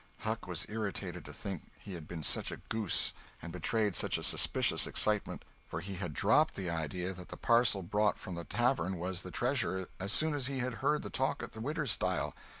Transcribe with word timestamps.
Huck 0.21 0.47
was 0.47 0.65
irritated 0.67 1.25
to 1.25 1.31
think 1.31 1.69
he 1.77 1.93
had 1.93 2.07
been 2.07 2.23
such 2.23 2.51
a 2.51 2.57
goose 2.57 3.13
and 3.39 3.53
betrayed 3.53 3.95
such 3.95 4.17
a 4.17 4.23
suspicious 4.23 4.87
excitement, 4.87 5.45
for 5.67 5.79
he 5.79 5.93
had 5.93 6.15
dropped 6.15 6.55
the 6.55 6.71
idea 6.71 7.13
that 7.13 7.29
the 7.29 7.37
parcel 7.37 7.83
brought 7.83 8.17
from 8.17 8.33
the 8.33 8.43
tavern 8.43 8.97
was 8.97 9.21
the 9.21 9.29
treasure, 9.29 9.87
as 9.99 10.11
soon 10.11 10.33
as 10.33 10.47
he 10.47 10.57
had 10.57 10.73
heard 10.81 11.03
the 11.03 11.11
talk 11.11 11.43
at 11.43 11.51
the 11.51 11.61
widow's 11.61 11.91
stile. 11.91 12.33